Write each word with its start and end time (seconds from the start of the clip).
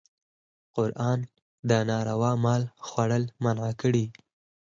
قرآن 0.75 1.19
د 1.69 1.71
ناروا 1.89 2.31
مال 2.43 2.63
خوړل 2.87 3.23
منع 3.43 3.69
کړي. 3.81 4.05